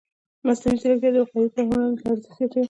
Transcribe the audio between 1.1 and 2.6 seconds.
د وقایوي پاملرنې ارزښت زیاتوي.